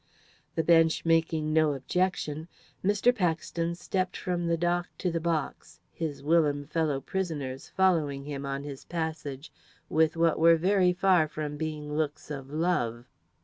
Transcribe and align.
The 0.55 0.63
Bench 0.63 1.05
making 1.05 1.53
no 1.53 1.73
objection, 1.73 2.47
Mr. 2.83 3.13
Paxton 3.15 3.75
stepped 3.75 4.17
from 4.17 4.47
the 4.47 4.57
dock 4.57 4.87
to 4.97 5.11
the 5.11 5.19
box, 5.19 5.79
his 5.93 6.23
whilom 6.23 6.65
fellow 6.65 6.99
prisoners 6.99 7.69
following 7.69 8.25
him 8.25 8.43
on 8.43 8.63
his 8.63 8.83
passage 8.83 9.51
with 9.89 10.17
what 10.17 10.39
were 10.39 10.55
very 10.57 10.91
far 10.91 11.27
from 11.27 11.55
being 11.55 11.93
looks 11.93 12.31
of 12.31 12.49
love. 12.49 13.05